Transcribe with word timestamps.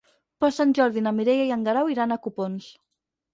Per 0.43 0.47
Sant 0.53 0.71
Jordi 0.79 1.03
na 1.07 1.13
Mireia 1.17 1.43
i 1.49 1.51
en 1.57 1.67
Guerau 1.69 1.93
iran 1.97 2.17
a 2.17 2.19
Copons. 2.25 2.73